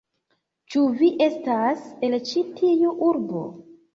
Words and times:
Ĉu 0.75 0.85
vi 1.01 1.09
estas 1.25 1.85
el 2.09 2.17
ĉi 2.31 2.43
tiu 2.61 2.97
urbo? 3.13 3.45